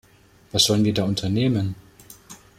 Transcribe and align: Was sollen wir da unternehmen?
Was 0.51 0.63
sollen 0.65 0.83
wir 0.83 0.95
da 0.95 1.03
unternehmen? 1.03 1.75